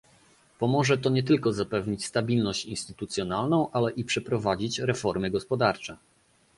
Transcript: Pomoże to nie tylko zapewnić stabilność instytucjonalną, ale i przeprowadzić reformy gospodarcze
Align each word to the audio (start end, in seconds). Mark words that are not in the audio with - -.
Pomoże 0.59 0.97
to 0.97 1.09
nie 1.09 1.23
tylko 1.23 1.53
zapewnić 1.53 2.05
stabilność 2.05 2.65
instytucjonalną, 2.65 3.71
ale 3.71 3.91
i 3.91 4.03
przeprowadzić 4.03 4.79
reformy 4.79 5.31
gospodarcze 5.31 5.97